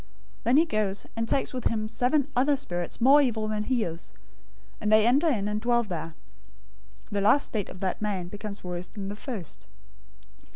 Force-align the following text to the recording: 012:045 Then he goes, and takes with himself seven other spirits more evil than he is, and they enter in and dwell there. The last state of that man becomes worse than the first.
012:045 0.01 0.07
Then 0.45 0.57
he 0.57 0.65
goes, 0.65 1.07
and 1.15 1.29
takes 1.29 1.53
with 1.53 1.65
himself 1.65 1.91
seven 1.95 2.27
other 2.35 2.57
spirits 2.57 2.99
more 2.99 3.21
evil 3.21 3.47
than 3.47 3.65
he 3.65 3.83
is, 3.83 4.13
and 4.81 4.91
they 4.91 5.05
enter 5.05 5.27
in 5.27 5.47
and 5.47 5.61
dwell 5.61 5.83
there. 5.83 6.15
The 7.11 7.21
last 7.21 7.45
state 7.45 7.69
of 7.69 7.81
that 7.81 8.01
man 8.01 8.27
becomes 8.27 8.63
worse 8.63 8.87
than 8.87 9.09
the 9.09 9.15
first. 9.15 9.67